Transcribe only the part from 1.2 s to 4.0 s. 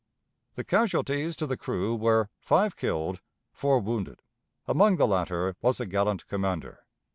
to the crew were five killed, four